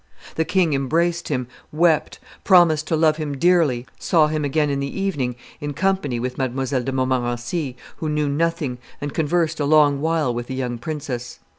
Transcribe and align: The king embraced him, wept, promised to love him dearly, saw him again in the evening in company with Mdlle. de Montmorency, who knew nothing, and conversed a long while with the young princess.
The 0.33 0.45
king 0.45 0.73
embraced 0.73 1.27
him, 1.27 1.45
wept, 1.71 2.17
promised 2.43 2.87
to 2.87 2.95
love 2.95 3.17
him 3.17 3.37
dearly, 3.37 3.85
saw 3.99 4.25
him 4.25 4.43
again 4.43 4.71
in 4.71 4.79
the 4.79 4.99
evening 4.99 5.35
in 5.59 5.75
company 5.75 6.19
with 6.19 6.37
Mdlle. 6.37 6.83
de 6.83 6.91
Montmorency, 6.91 7.77
who 7.97 8.09
knew 8.09 8.27
nothing, 8.27 8.79
and 8.99 9.13
conversed 9.13 9.59
a 9.59 9.65
long 9.65 10.01
while 10.01 10.33
with 10.33 10.47
the 10.47 10.55
young 10.55 10.79
princess. 10.79 11.37